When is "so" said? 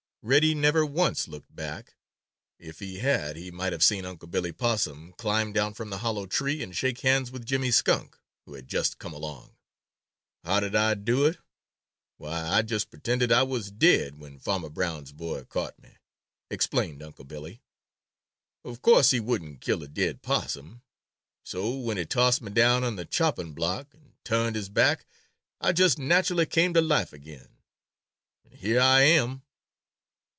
21.43-21.71